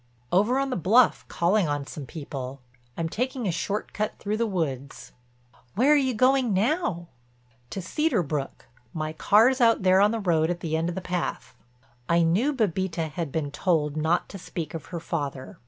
[0.31, 2.63] "Over on the bluff, calling on some people.
[2.97, 5.11] I'm taking a short cut through the woods."
[5.75, 7.09] "Where are you going now?"
[7.69, 8.65] "To Cedar Brook.
[8.95, 11.55] My car's out there on the road at the end of the path."
[12.09, 15.59] I knew Bébita had been told not to speak of her father.